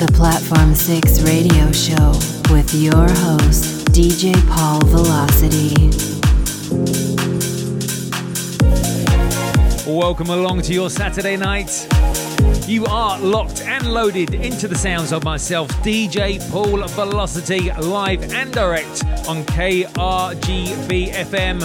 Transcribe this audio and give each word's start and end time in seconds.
the 0.00 0.12
Platform 0.12 0.74
6 0.74 1.22
radio 1.24 1.70
show 1.72 2.12
with 2.50 2.72
your 2.72 2.94
host, 2.94 3.84
DJ 3.92 4.32
Paul 4.48 4.80
Velocity. 4.86 5.74
Welcome 9.86 10.30
along 10.30 10.62
to 10.62 10.72
your 10.72 10.88
Saturday 10.88 11.36
night. 11.36 11.86
You 12.66 12.86
are 12.86 13.20
locked 13.20 13.60
and 13.60 13.92
loaded 13.92 14.32
into 14.32 14.68
the 14.68 14.74
sounds 14.74 15.12
of 15.12 15.22
myself, 15.22 15.68
DJ 15.82 16.40
Paul 16.50 16.82
Velocity, 16.88 17.70
live 17.70 18.32
and 18.32 18.50
direct 18.54 19.04
on 19.28 19.44
KRGB 19.44 21.12
FM. 21.12 21.60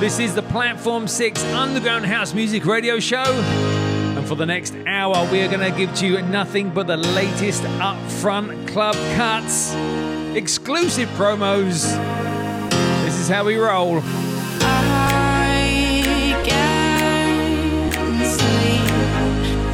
This 0.00 0.18
is 0.18 0.34
the 0.34 0.42
Platform 0.42 1.08
6 1.08 1.42
Underground 1.54 2.04
House 2.04 2.34
Music 2.34 2.66
Radio 2.66 3.00
Show. 3.00 3.71
For 4.32 4.36
the 4.36 4.46
next 4.46 4.74
hour, 4.86 5.30
we 5.30 5.42
are 5.42 5.46
going 5.46 5.60
to 5.60 5.76
give 5.76 5.94
to 5.96 6.06
you 6.06 6.22
nothing 6.22 6.70
but 6.70 6.86
the 6.86 6.96
latest 6.96 7.64
upfront 7.64 8.66
club 8.66 8.94
cuts, 9.14 9.74
exclusive 10.34 11.10
promos. 11.10 11.84
This 13.04 13.18
is 13.18 13.28
how 13.28 13.44
we 13.44 13.56
roll. 13.56 14.00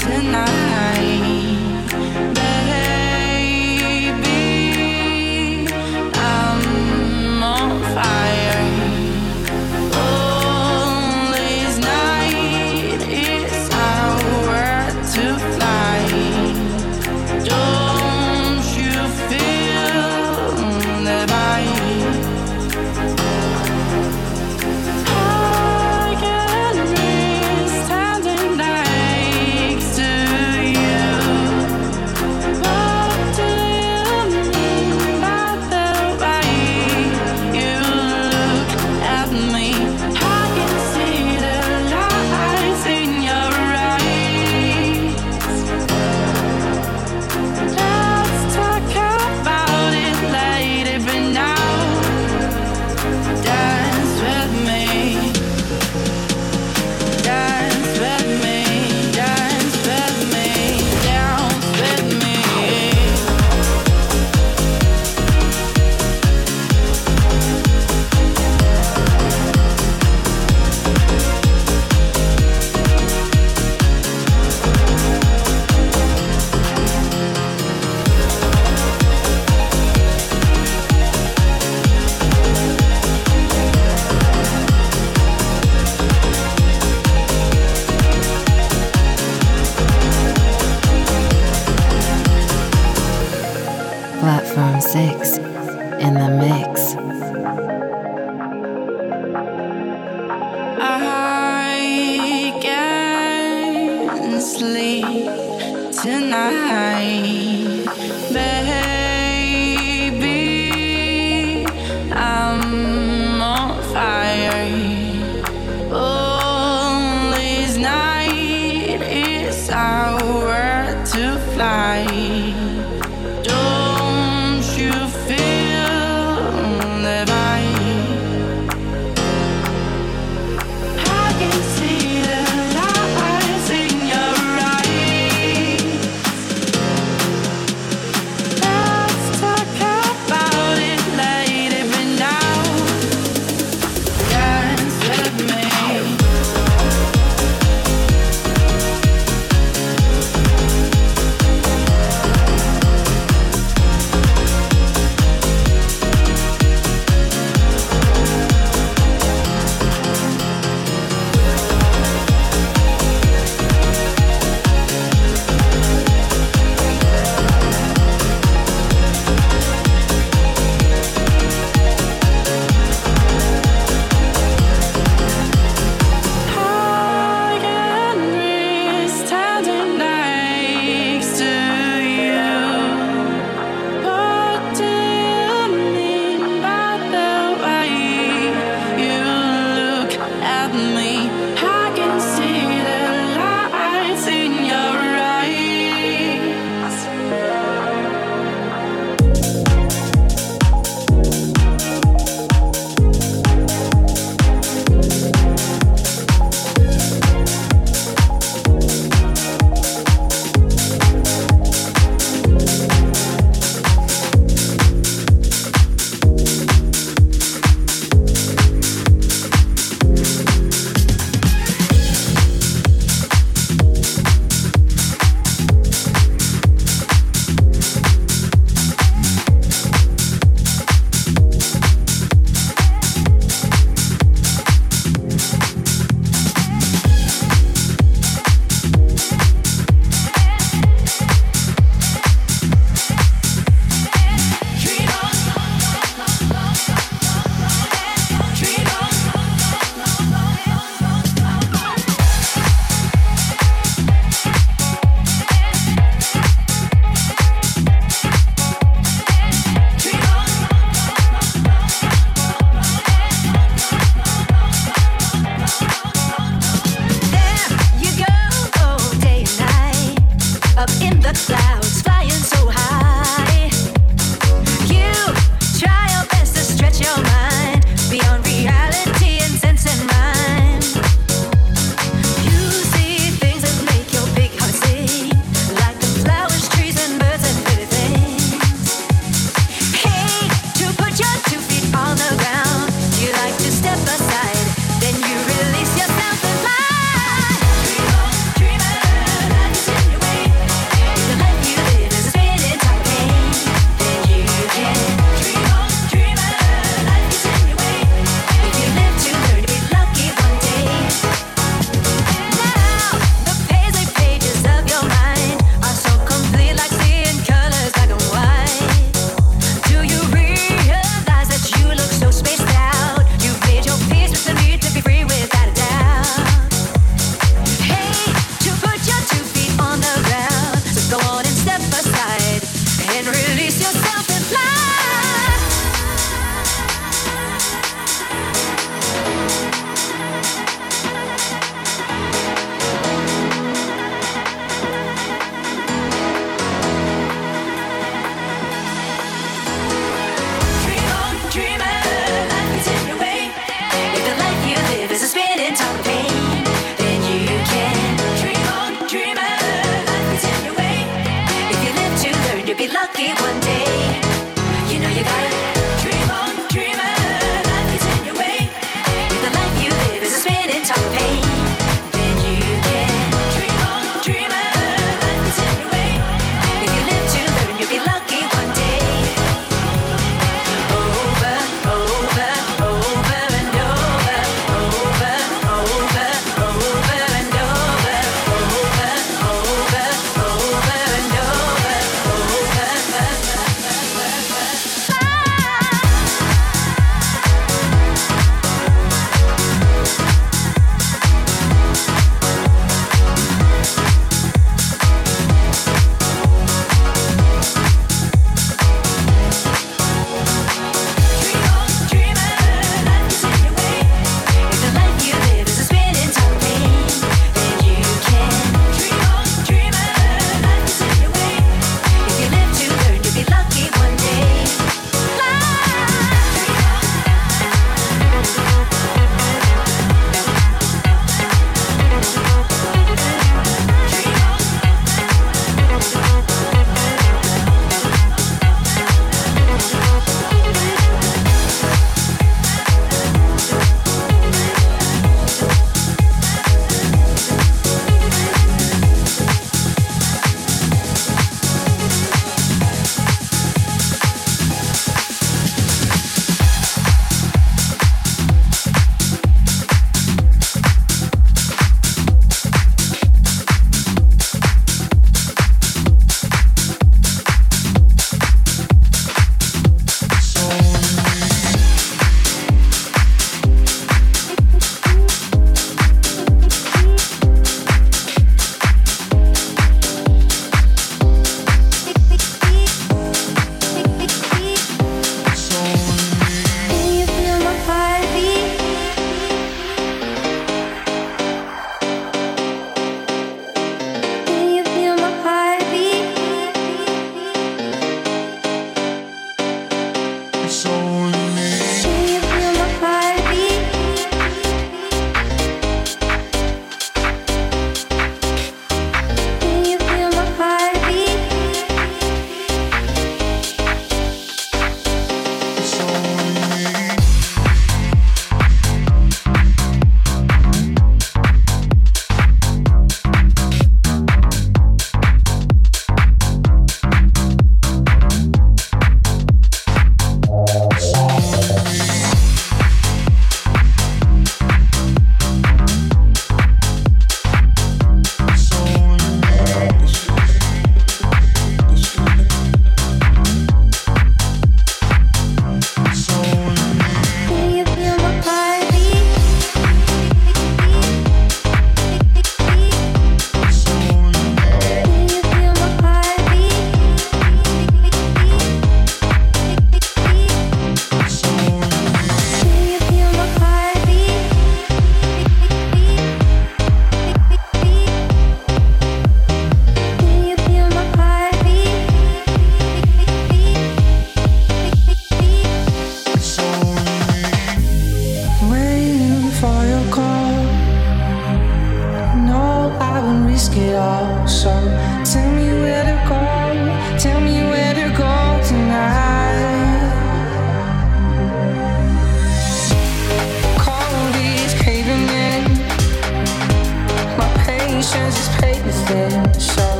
tonight 0.00 1.29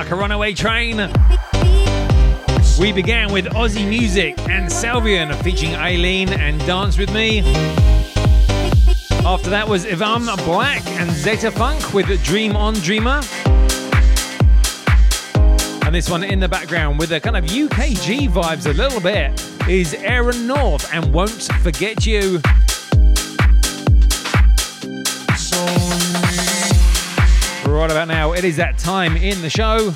like 0.00 0.12
a 0.12 0.16
runaway 0.16 0.54
train. 0.54 0.96
We 2.80 2.90
began 2.90 3.30
with 3.30 3.44
Aussie 3.52 3.86
music 3.86 4.38
and 4.48 4.66
Salvian 4.66 5.34
featuring 5.42 5.74
Aileen 5.74 6.30
and 6.30 6.58
Dance 6.60 6.96
With 6.96 7.12
Me. 7.12 7.40
After 9.26 9.50
that 9.50 9.66
was 9.68 9.84
Ivan 9.84 10.24
Black 10.46 10.86
and 10.86 11.10
Zeta 11.10 11.50
Funk 11.50 11.92
with 11.92 12.06
Dream 12.24 12.56
On 12.56 12.72
Dreamer. 12.72 13.20
And 15.84 15.94
this 15.94 16.08
one 16.08 16.24
in 16.24 16.40
the 16.40 16.48
background 16.48 16.98
with 16.98 17.12
a 17.12 17.20
kind 17.20 17.36
of 17.36 17.44
UKG 17.44 18.30
vibes 18.30 18.64
a 18.64 18.72
little 18.72 19.02
bit 19.02 19.38
is 19.68 19.92
Aaron 19.92 20.46
North 20.46 20.88
and 20.94 21.12
Won't 21.12 21.42
Forget 21.62 22.06
You. 22.06 22.40
It 28.40 28.46
is 28.46 28.56
that 28.56 28.78
time 28.78 29.16
in 29.18 29.38
the 29.42 29.50
show 29.50 29.90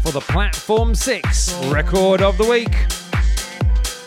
for 0.00 0.12
the 0.12 0.20
Platform 0.20 0.94
6 0.94 1.54
Record 1.64 2.22
of 2.22 2.38
the 2.38 2.44
Week. 2.44 2.70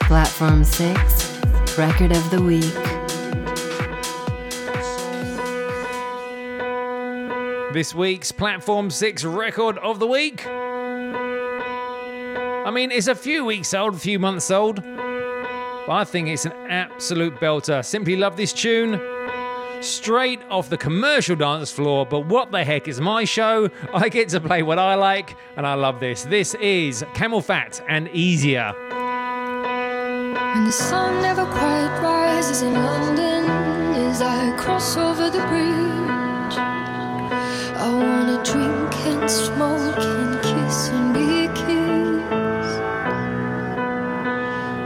Platform 0.07 0.63
6 0.63 1.77
Record 1.77 2.13
of 2.13 2.31
the 2.31 2.41
Week. 2.41 2.63
This 7.73 7.93
week's 7.93 8.31
Platform 8.31 8.89
6 8.89 9.25
Record 9.25 9.77
of 9.79 9.99
the 9.99 10.07
Week. 10.07 10.47
I 12.65 12.71
mean, 12.73 12.91
it's 12.91 13.07
a 13.07 13.15
few 13.15 13.43
weeks 13.43 13.73
old, 13.73 13.95
a 13.95 13.99
few 13.99 14.17
months 14.17 14.49
old, 14.49 14.81
but 14.81 15.89
I 15.89 16.05
think 16.05 16.29
it's 16.29 16.45
an 16.45 16.53
absolute 16.69 17.35
belter. 17.35 17.83
Simply 17.83 18.15
love 18.15 18.37
this 18.37 18.53
tune 18.53 19.10
straight 19.81 20.41
off 20.49 20.69
the 20.69 20.77
commercial 20.77 21.35
dance 21.35 21.71
floor. 21.71 22.05
But 22.05 22.25
what 22.27 22.51
the 22.51 22.63
heck 22.63 22.87
is 22.87 23.01
my 23.01 23.25
show? 23.25 23.69
I 23.93 24.09
get 24.09 24.29
to 24.29 24.39
play 24.39 24.63
what 24.63 24.79
I 24.79 24.95
like, 24.95 25.35
and 25.57 25.65
I 25.67 25.73
love 25.73 25.99
this. 25.99 26.23
This 26.23 26.55
is 26.55 27.03
CamelPhat 27.13 27.83
and 27.87 28.07
Easier. 28.09 28.73
When 30.53 30.65
the 30.65 30.71
sun 30.71 31.21
never 31.21 31.45
quite 31.45 31.99
rises 32.01 32.61
in 32.61 32.73
London, 32.73 33.45
as 34.09 34.21
I 34.21 34.55
cross 34.57 34.97
over 34.97 35.29
the 35.29 35.39
bridge, 35.47 36.57
I 37.77 37.89
wanna 37.89 38.43
drink 38.43 38.95
and 39.07 39.29
smoke 39.29 39.97
and 39.97 40.41
kiss 40.41 40.89
and 40.89 41.13
be 41.13 41.47
kissed. 41.59 42.81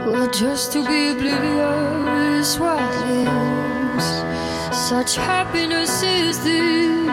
Well, 0.06 0.30
just 0.30 0.72
to 0.72 0.84
be 0.86 1.08
oblivious 1.08 2.58
while 2.58 2.78
such 4.88 5.16
happiness 5.16 6.00
is 6.04 6.38
this, 6.44 7.08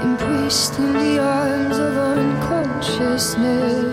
embraced 0.00 0.78
in 0.78 0.94
the 0.94 1.18
arms 1.18 1.76
of 1.76 1.94
unconsciousness. 1.98 3.84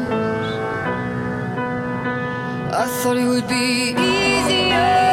I 2.74 2.86
thought 3.03 3.17
it 3.17 3.27
would 3.27 3.50
be 3.50 3.98
easier. 4.00 5.05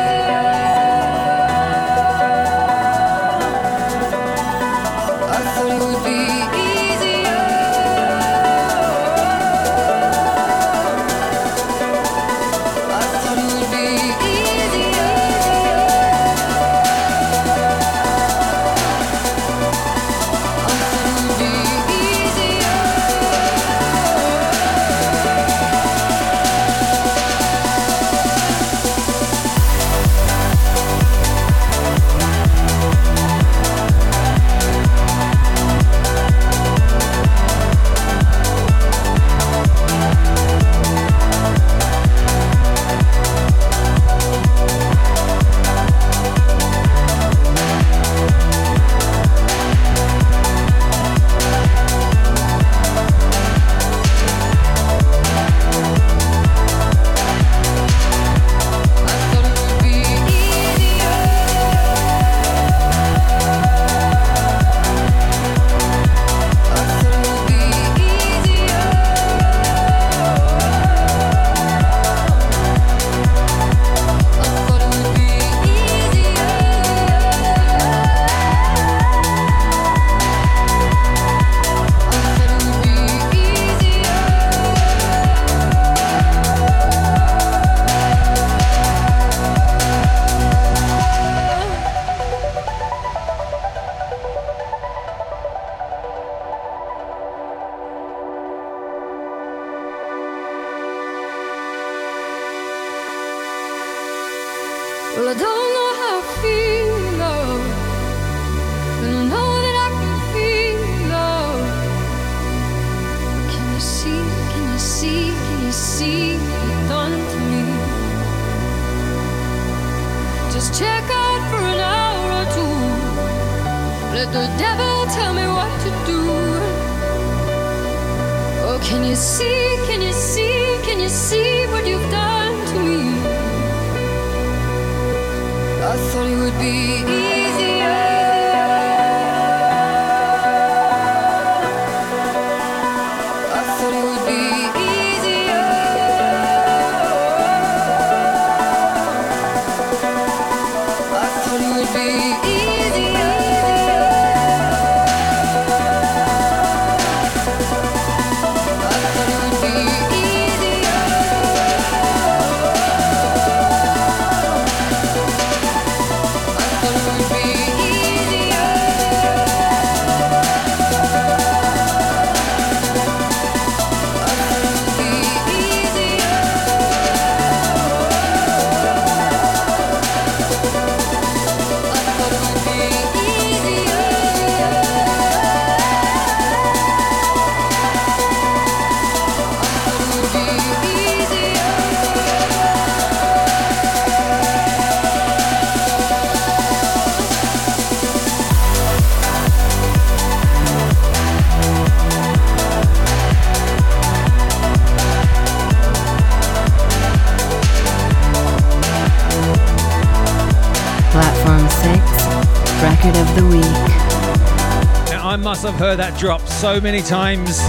I've 215.65 215.75
heard 215.79 216.01
that 216.01 216.19
drop 216.19 216.41
so 216.49 216.81
many 216.81 217.03
times, 217.03 217.61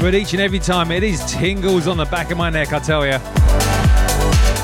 but 0.00 0.14
each 0.14 0.32
and 0.32 0.40
every 0.40 0.58
time 0.58 0.90
it 0.90 1.02
is 1.02 1.22
tingles 1.30 1.86
on 1.86 1.98
the 1.98 2.06
back 2.06 2.30
of 2.30 2.38
my 2.38 2.48
neck, 2.48 2.72
I 2.72 2.78
tell 2.78 3.04
you. 3.04 3.18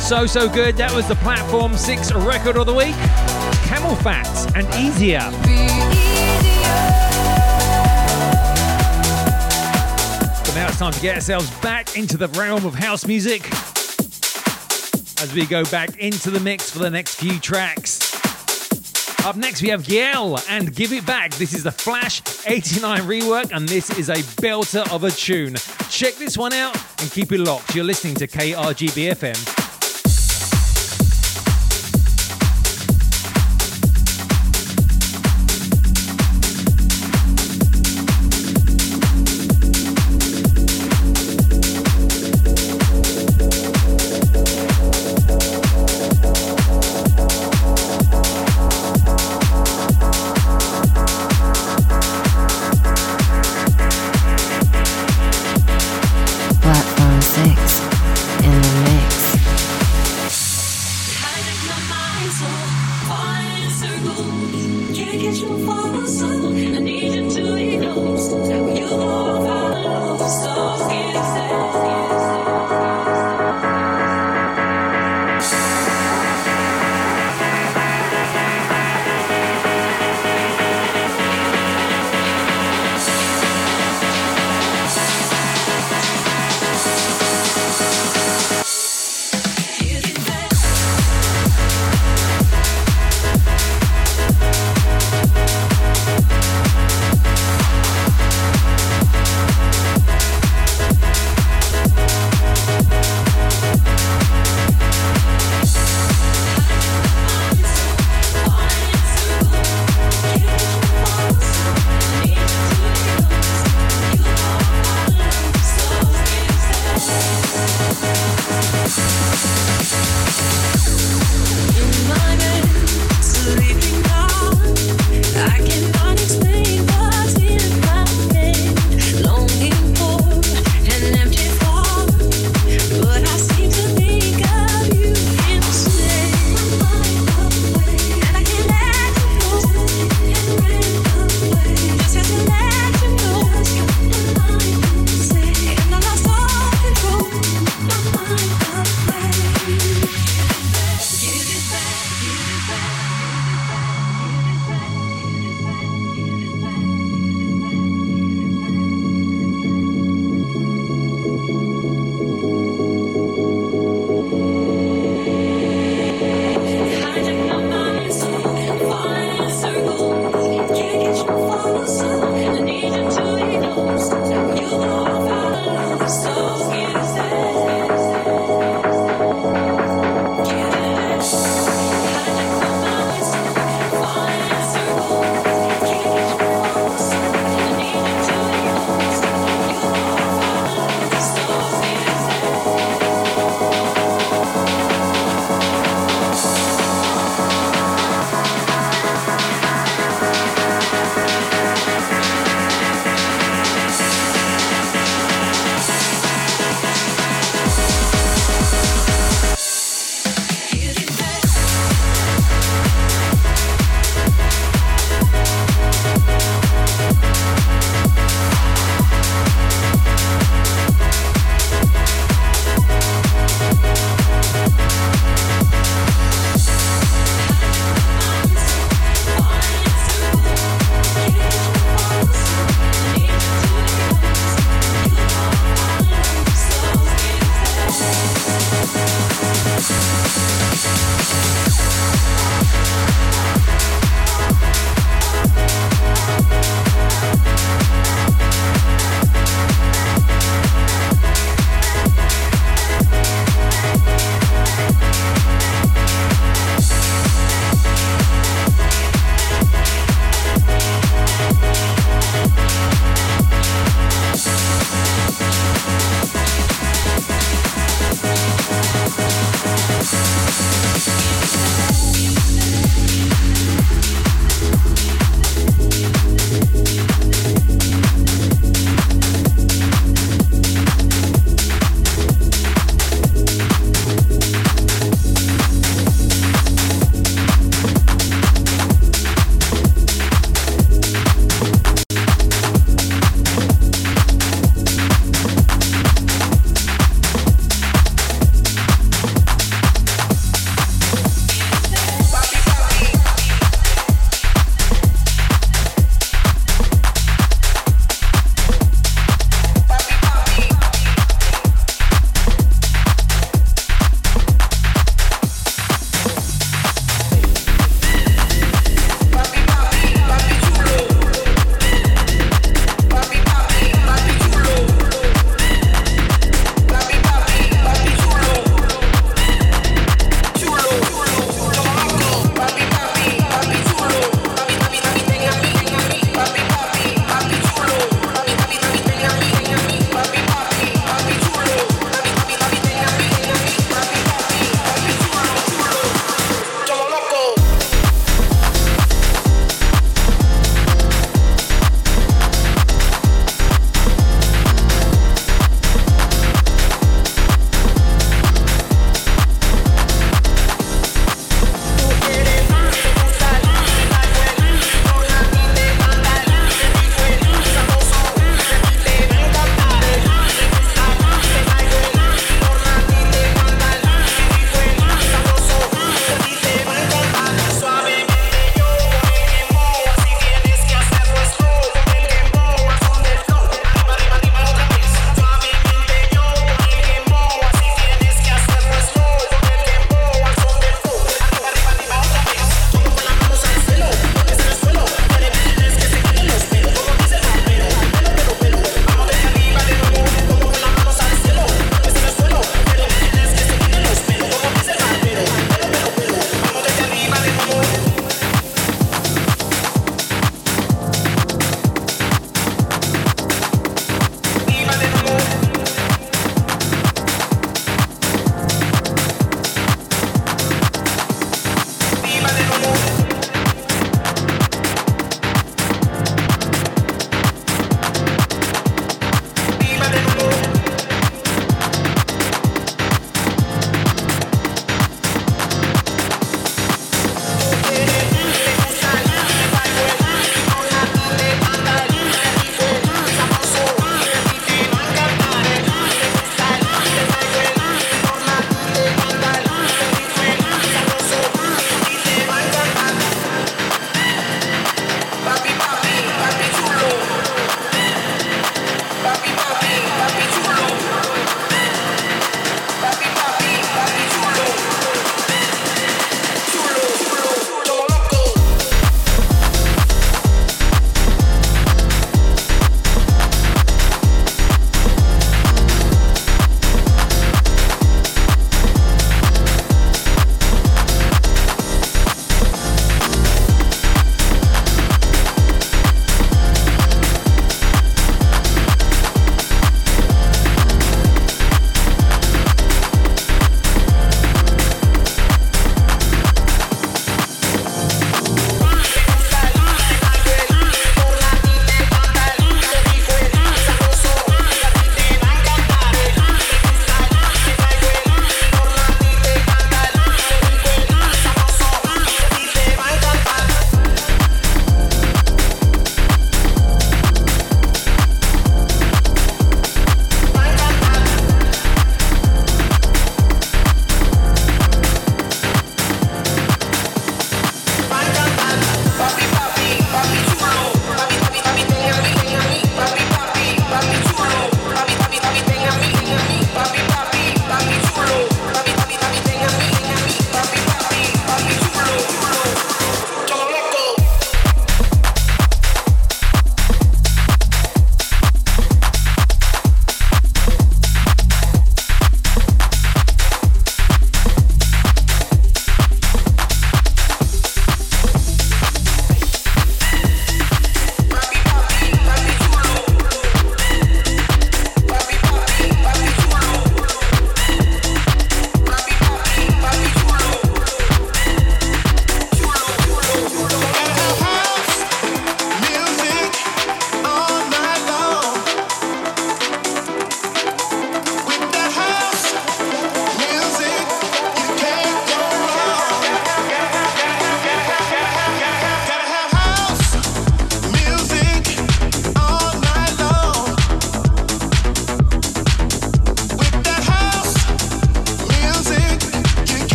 So, 0.00 0.26
so 0.26 0.48
good. 0.48 0.76
That 0.76 0.92
was 0.94 1.06
the 1.08 1.14
Platform 1.16 1.76
6 1.76 2.12
record 2.12 2.56
of 2.56 2.64
the 2.64 2.72
week 2.72 2.94
CamelPhat 3.68 4.56
and 4.56 4.66
Easier. 4.74 5.20
So 10.42 10.54
now 10.54 10.68
it's 10.68 10.78
time 10.78 10.92
to 10.92 11.00
get 11.00 11.16
ourselves 11.16 11.50
back 11.60 11.96
into 11.96 12.16
the 12.16 12.28
realm 12.28 12.64
of 12.64 12.74
house 12.74 13.06
music 13.06 13.46
as 15.22 15.32
we 15.34 15.44
go 15.44 15.64
back 15.66 15.98
into 15.98 16.30
the 16.30 16.40
mix 16.40 16.70
for 16.70 16.78
the 16.78 16.90
next 16.90 17.16
few 17.16 17.38
tracks. 17.38 18.11
Up 19.24 19.36
next, 19.36 19.62
we 19.62 19.68
have 19.68 19.84
Giel 19.84 20.44
and 20.48 20.74
Give 20.74 20.92
It 20.92 21.06
Back. 21.06 21.32
This 21.34 21.54
is 21.54 21.62
the 21.62 21.70
Flash 21.70 22.22
89 22.44 23.02
rework, 23.02 23.52
and 23.54 23.68
this 23.68 23.96
is 23.96 24.08
a 24.08 24.16
belter 24.42 24.90
of 24.92 25.04
a 25.04 25.12
tune. 25.12 25.54
Check 25.88 26.14
this 26.14 26.36
one 26.36 26.52
out 26.52 26.74
and 27.00 27.08
keep 27.08 27.30
it 27.30 27.38
locked. 27.38 27.72
You're 27.72 27.84
listening 27.84 28.16
to 28.16 28.26
KRGBFM. 28.26 29.61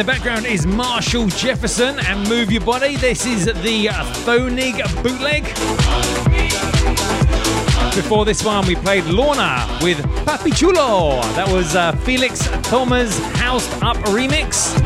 In 0.00 0.06
the 0.06 0.12
background 0.12 0.44
is 0.44 0.66
Marshall 0.66 1.26
Jefferson 1.26 1.98
and 2.00 2.28
Move 2.28 2.52
Your 2.52 2.60
Body. 2.60 2.96
This 2.96 3.24
is 3.24 3.46
the 3.46 3.86
Thonig 4.26 4.76
bootleg. 5.02 5.44
Before 7.94 8.26
this 8.26 8.44
one, 8.44 8.66
we 8.66 8.74
played 8.74 9.04
Lorna 9.04 9.66
with 9.80 9.96
Papi 10.26 10.54
Chulo. 10.54 11.22
That 11.34 11.48
was 11.50 11.74
uh, 11.74 11.92
Felix 12.04 12.46
Thomas 12.68 13.18
Housed 13.36 13.72
Up 13.82 13.96
remix. 14.08 14.76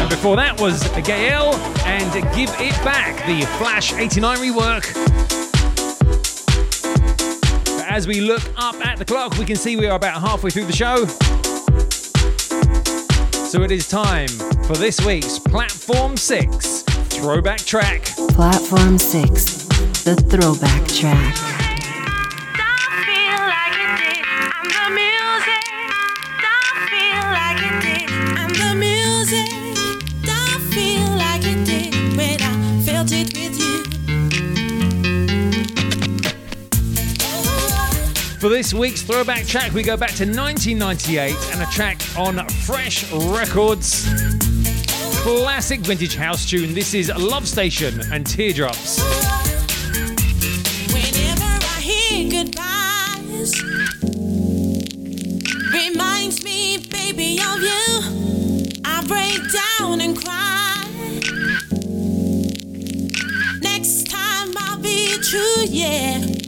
And 0.00 0.08
before 0.08 0.36
that 0.36 0.60
was 0.60 0.86
Gael 1.00 1.54
and 1.86 2.12
Give 2.36 2.50
It 2.60 2.84
Back, 2.84 3.26
the 3.26 3.44
Flash 3.58 3.94
89 3.94 4.38
rework 4.38 5.10
as 7.88 8.06
we 8.06 8.20
look 8.20 8.42
up 8.56 8.76
at 8.86 8.98
the 8.98 9.04
clock, 9.04 9.36
we 9.36 9.44
can 9.44 9.56
see 9.56 9.76
we 9.76 9.88
are 9.88 9.96
about 9.96 10.20
halfway 10.20 10.50
through 10.50 10.64
the 10.64 10.72
show. 10.72 11.06
So 13.50 13.64
it 13.64 13.72
is 13.72 13.88
time 13.88 14.28
for 14.62 14.76
this 14.76 15.04
week's 15.04 15.36
Platform 15.40 16.16
6 16.16 16.82
throwback 16.82 17.58
track. 17.58 18.04
Platform 18.28 18.96
6, 18.96 19.64
the 20.04 20.14
throwback 20.14 20.86
track. 20.86 21.49
For 38.40 38.48
this 38.48 38.72
week's 38.72 39.02
throwback 39.02 39.44
track, 39.44 39.74
we 39.74 39.82
go 39.82 39.98
back 39.98 40.12
to 40.12 40.24
1998 40.24 41.36
and 41.52 41.60
a 41.60 41.66
track 41.66 42.00
on 42.16 42.38
Fresh 42.48 43.12
Records. 43.12 44.06
Classic 45.20 45.80
vintage 45.80 46.16
house 46.16 46.48
tune. 46.48 46.72
This 46.72 46.94
is 46.94 47.12
Love 47.18 47.46
Station 47.46 48.00
and 48.10 48.26
Teardrops. 48.26 48.98
Whenever 50.90 51.44
I 51.44 51.80
hear 51.82 52.30
goodbyes, 52.30 53.62
reminds 55.70 56.42
me, 56.42 56.78
baby, 56.78 57.38
of 57.42 57.60
you. 57.60 58.80
I 58.86 59.04
break 59.06 59.38
down 59.52 60.00
and 60.00 60.16
cry. 60.16 60.86
Next 63.60 64.06
time 64.10 64.54
I'll 64.56 64.78
be 64.78 65.18
true, 65.18 65.64
yeah. 65.68 66.39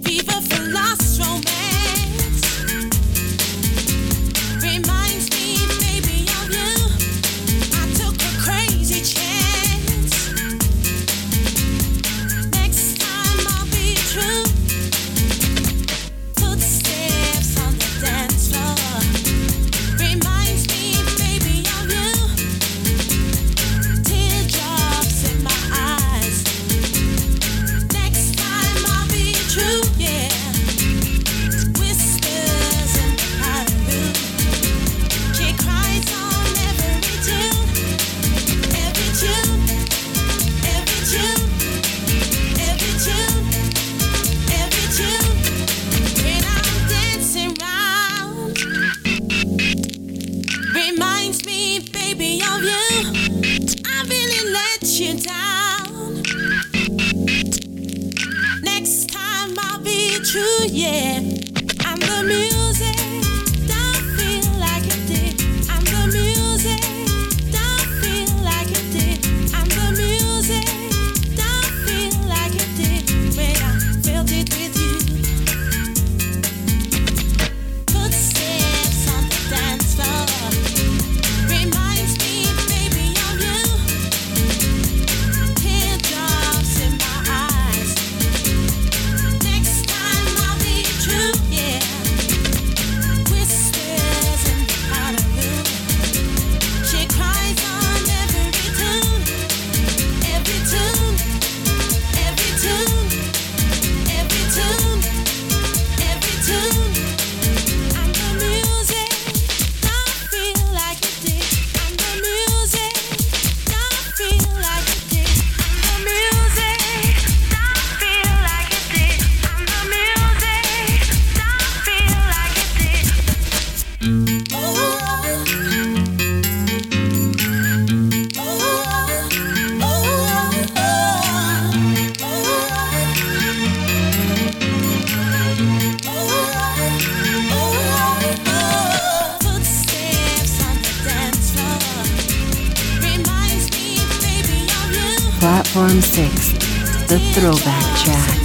Throwback 147.18 147.98
track. 147.98 148.38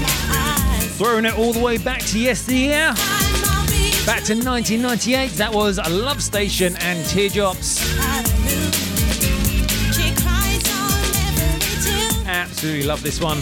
Throwing 0.97 1.26
it 1.26 1.38
all 1.38 1.53
the 1.53 1.59
way 1.59 1.78
back 1.78 2.01
to 2.07 2.20
yesteryear. 2.20 2.93
Back 4.05 4.24
to 4.24 4.34
1998, 4.34 5.32
that 5.32 5.53
was 5.53 5.78
a 5.78 5.89
Love 5.89 6.22
Station 6.22 6.76
and 6.78 7.05
Teardrops. 7.05 7.82
Absolutely 12.26 12.84
love 12.84 13.03
this 13.03 13.22
one. 13.22 13.41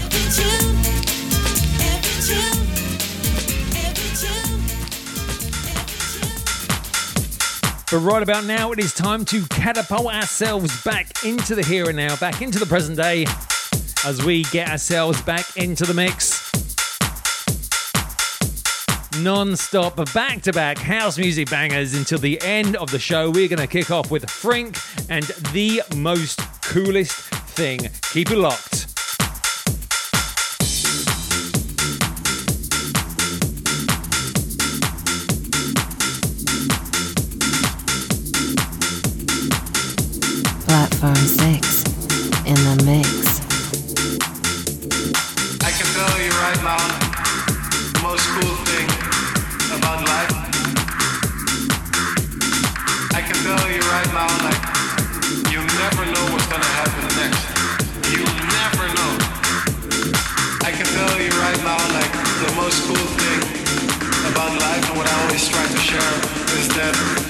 But 7.91 7.99
right 7.99 8.23
about 8.23 8.45
now, 8.45 8.71
it 8.71 8.79
is 8.79 8.93
time 8.93 9.25
to 9.25 9.43
catapult 9.47 10.13
ourselves 10.13 10.83
back 10.83 11.07
into 11.23 11.55
the 11.55 11.63
here 11.63 11.87
and 11.87 11.95
now, 11.95 12.15
back 12.17 12.41
into 12.41 12.59
the 12.59 12.65
present 12.65 12.97
day 12.97 13.25
as 14.05 14.23
we 14.23 14.43
get 14.43 14.69
ourselves 14.69 15.19
back 15.23 15.57
into 15.57 15.83
the 15.83 15.93
mix. 15.93 16.45
Non 19.21 19.55
stop, 19.55 19.95
back 20.13 20.41
to 20.43 20.53
back 20.53 20.77
house 20.77 21.17
music 21.17 21.49
bangers 21.49 21.95
until 21.95 22.19
the 22.19 22.39
end 22.41 22.75
of 22.75 22.91
the 22.91 22.99
show. 22.99 23.31
We're 23.31 23.47
going 23.47 23.59
to 23.59 23.67
kick 23.67 23.89
off 23.89 24.11
with 24.11 24.29
Frink 24.29 24.77
and 25.09 25.23
the 25.53 25.81
most 25.95 26.39
coolest 26.61 27.13
thing. 27.55 27.79
Keep 28.11 28.31
it 28.31 28.37
locked. 28.37 28.87
Platform 40.67 41.15
6 41.15 41.83
in 42.45 42.55
the 42.55 42.83
mix. 42.85 43.34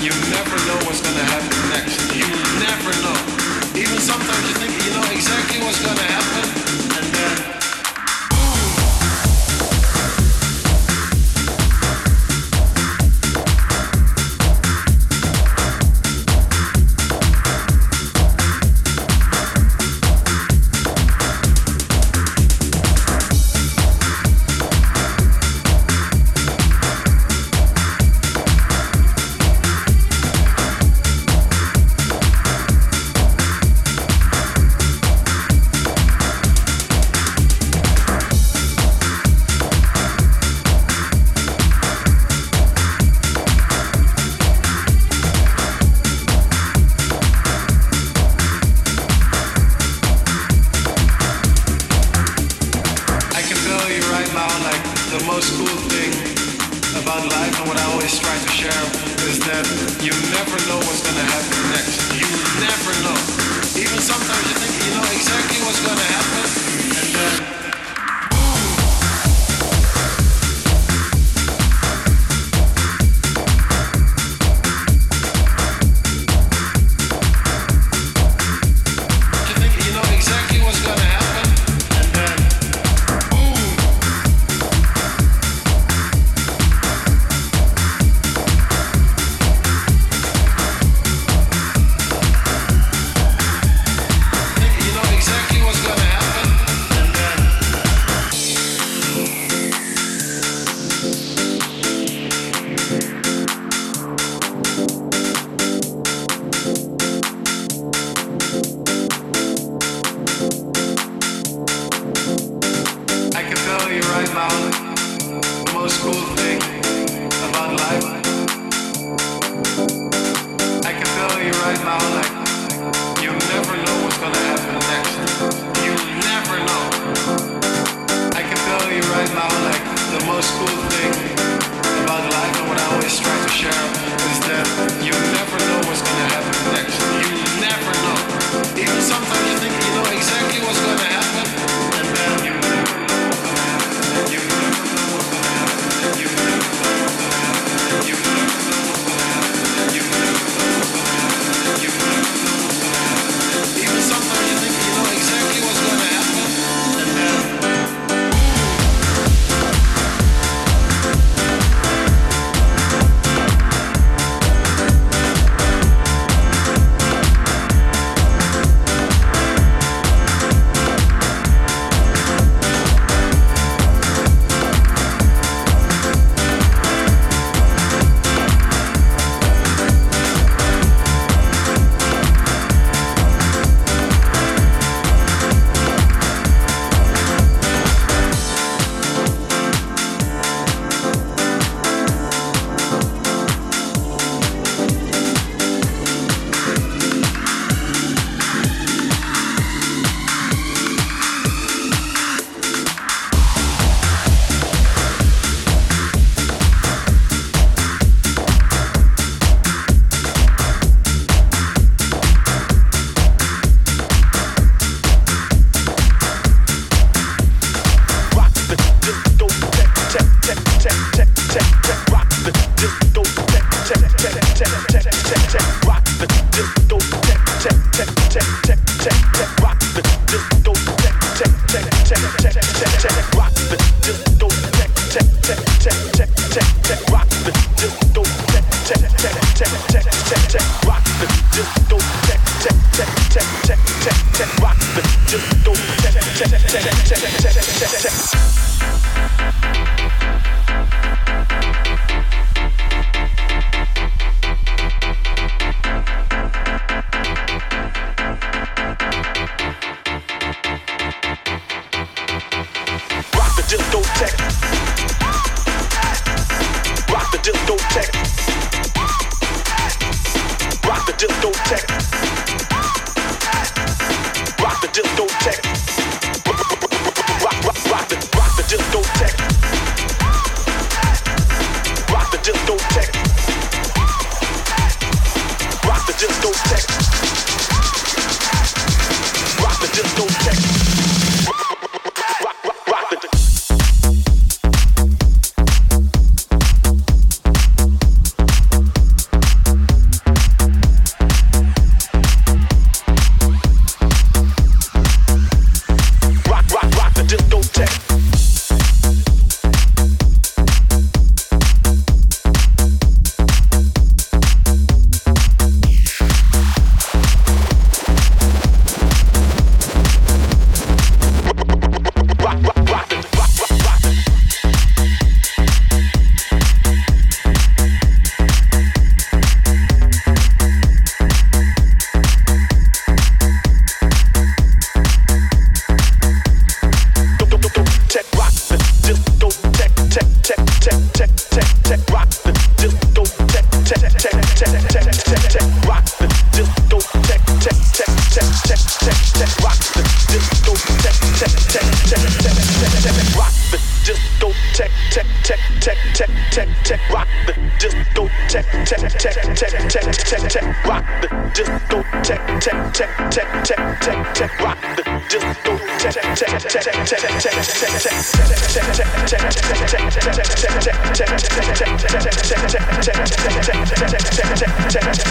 You 0.06 0.12
never 0.30 0.56
know 0.68 0.78
what's 0.86 1.02
going 1.02 1.16
to 1.16 1.24
happen 1.24 1.70
next. 1.74 1.98
You 2.14 2.28
never 2.62 2.94
know. 3.02 3.18
Even 3.74 3.98
sometimes 3.98 4.48
you 4.48 4.54
think 4.62 4.78
you 4.86 4.94
know 4.94 5.02
exactly 5.12 5.58
what's 5.66 5.82
going 5.82 5.98
to 5.98 6.04
happen. 6.04 6.15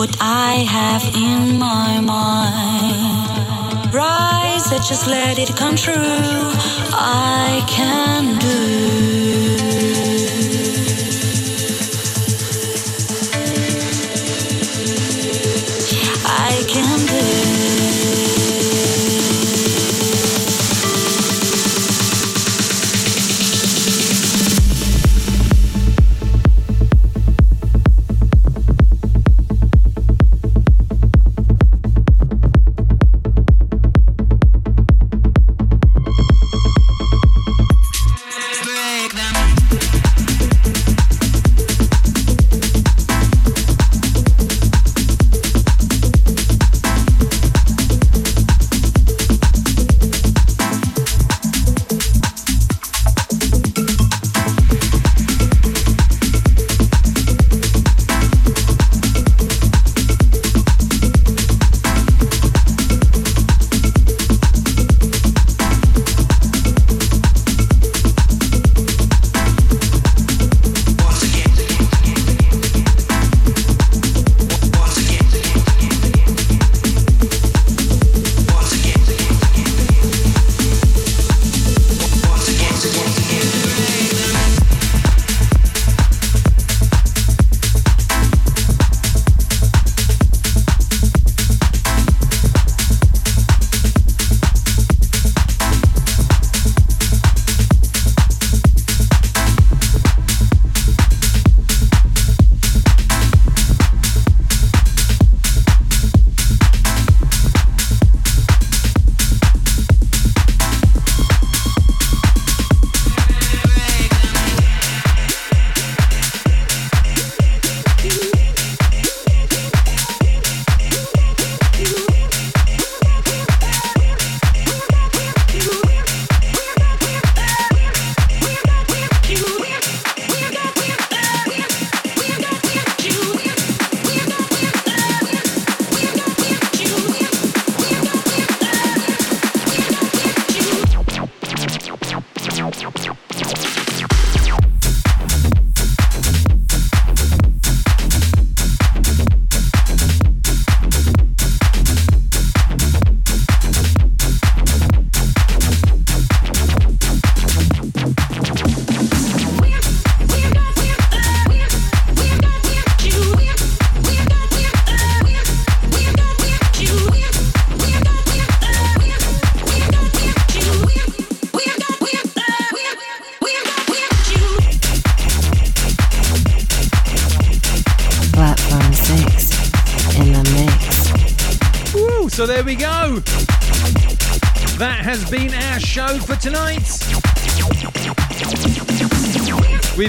We 0.00 0.06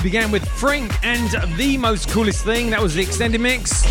began 0.01 0.31
with 0.31 0.47
Frank 0.47 0.91
and 1.03 1.29
The 1.57 1.77
Most 1.77 2.09
Coolest 2.09 2.43
Thing. 2.43 2.69
That 2.71 2.81
was 2.81 2.95
the 2.95 3.01
extended 3.01 3.39
mix. 3.39 3.85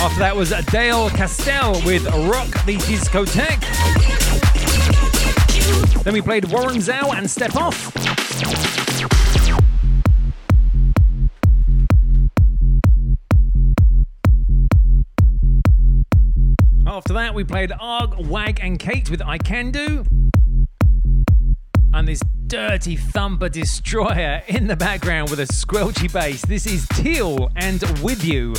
After 0.00 0.20
that 0.20 0.34
was 0.36 0.50
Dale 0.70 1.10
Castell 1.10 1.72
with 1.84 2.04
Rock 2.28 2.48
the 2.64 2.76
Discotheque. 2.76 3.64
Then 6.04 6.14
we 6.14 6.20
played 6.20 6.44
Warren 6.46 6.76
Zhao 6.76 7.14
and 7.16 7.28
Step 7.28 7.56
Off. 7.56 7.94
After 16.86 17.14
that, 17.14 17.34
we 17.34 17.44
played 17.44 17.72
Arg, 17.78 18.14
Wag, 18.26 18.60
and 18.62 18.78
Kate 18.78 19.10
with 19.10 19.22
I 19.22 19.38
Can 19.38 19.70
Do. 19.72 20.04
Dirty 22.80 22.96
thumper 22.96 23.50
destroyer 23.50 24.40
in 24.48 24.66
the 24.66 24.74
background 24.74 25.28
with 25.28 25.40
a 25.40 25.44
squelchy 25.44 26.10
bass. 26.10 26.40
This 26.46 26.64
is 26.64 26.88
Teal 26.94 27.50
and 27.56 27.82
With 28.00 28.24
You. 28.24 28.54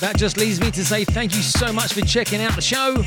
That 0.00 0.14
just 0.16 0.38
leaves 0.38 0.62
me 0.62 0.70
to 0.70 0.82
say 0.82 1.04
thank 1.04 1.36
you 1.36 1.42
so 1.42 1.74
much 1.74 1.92
for 1.92 2.00
checking 2.00 2.40
out 2.40 2.54
the 2.54 2.62
show. 2.62 3.04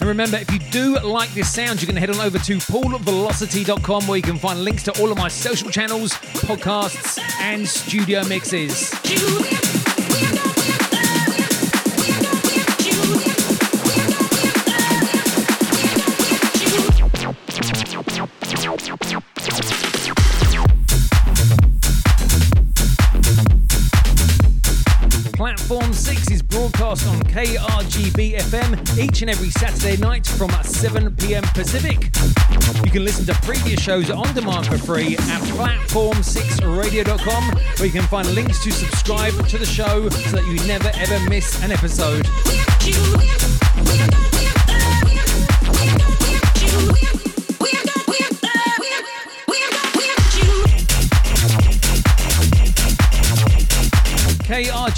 And 0.00 0.08
remember, 0.08 0.36
if 0.36 0.50
you 0.52 0.58
do 0.70 0.98
like 1.00 1.32
this 1.34 1.52
sound, 1.52 1.80
you 1.80 1.86
can 1.86 1.96
head 1.96 2.10
on 2.10 2.20
over 2.20 2.38
to 2.38 2.56
paulvelocity.com 2.58 4.06
where 4.06 4.16
you 4.16 4.22
can 4.22 4.38
find 4.38 4.62
links 4.62 4.84
to 4.84 5.00
all 5.00 5.10
of 5.10 5.18
my 5.18 5.28
social 5.28 5.70
channels, 5.70 6.12
podcasts, 6.12 7.18
and 7.40 7.66
studio 7.66 8.24
mixes. 8.26 9.67
Broadcast 26.88 27.08
on 27.08 27.20
KRGB 27.24 28.38
FM 28.38 28.98
each 28.98 29.20
and 29.20 29.30
every 29.30 29.50
Saturday 29.50 29.96
night 29.98 30.26
from 30.26 30.50
7 30.50 31.14
pm 31.16 31.42
Pacific. 31.54 32.08
You 32.84 32.90
can 32.90 33.04
listen 33.04 33.26
to 33.26 33.34
previous 33.42 33.78
shows 33.80 34.10
on 34.10 34.34
demand 34.34 34.66
for 34.66 34.78
free 34.78 35.14
at 35.16 35.42
platform6radio.com 35.52 37.44
where 37.76 37.86
you 37.86 37.92
can 37.92 38.04
find 38.04 38.34
links 38.34 38.64
to 38.64 38.72
subscribe 38.72 39.34
to 39.48 39.58
the 39.58 39.66
show 39.66 40.08
so 40.08 40.36
that 40.36 40.46
you 40.46 40.54
never 40.66 40.90
ever 40.94 41.28
miss 41.28 41.62
an 41.62 41.72
episode. 41.72 42.26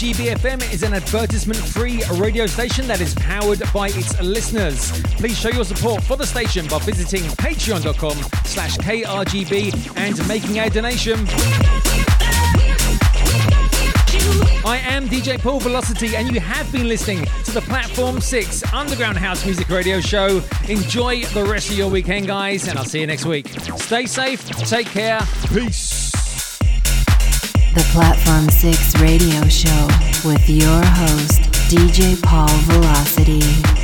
KRGB 0.01 0.35
FM 0.39 0.73
is 0.73 0.83
an 0.83 0.95
advertisement 0.95 1.59
free 1.59 2.01
radio 2.15 2.47
station 2.47 2.87
that 2.87 3.03
is 3.03 3.15
powered 3.17 3.61
by 3.71 3.89
its 3.89 4.19
listeners. 4.23 4.91
Please 5.19 5.39
show 5.39 5.51
your 5.51 5.63
support 5.63 6.03
for 6.03 6.17
the 6.17 6.25
station 6.25 6.67
by 6.69 6.79
visiting 6.79 7.23
patreon.com 7.33 8.17
slash 8.47 8.79
KRGB 8.79 9.99
and 9.99 10.27
making 10.27 10.59
a 10.59 10.71
donation. 10.71 11.19
I 14.65 14.81
am 14.87 15.07
DJ 15.07 15.39
Paul 15.39 15.61
Velocity, 15.61 16.17
and 16.17 16.33
you 16.33 16.41
have 16.41 16.73
been 16.73 16.89
listening 16.89 17.27
to 17.45 17.51
the 17.51 17.61
Platform 17.61 18.23
6 18.23 18.73
Underground 18.73 19.19
House 19.19 19.45
Music 19.45 19.69
Radio 19.69 20.01
Show. 20.01 20.43
Enjoy 20.71 21.25
the 21.25 21.45
rest 21.45 21.69
of 21.69 21.77
your 21.77 21.91
weekend, 21.91 22.27
guys, 22.27 22.67
and 22.69 22.79
I'll 22.79 22.87
see 22.87 23.01
you 23.01 23.07
next 23.07 23.27
week. 23.27 23.49
Stay 23.77 24.07
safe, 24.07 24.43
take 24.61 24.87
care, 24.87 25.21
peace. 25.53 26.00
The 27.73 27.87
Platform 27.93 28.49
6 28.49 29.01
radio 29.01 29.47
show 29.47 29.87
with 30.29 30.49
your 30.51 30.85
host, 30.85 31.41
DJ 31.71 32.21
Paul 32.21 32.49
Velocity. 32.67 33.80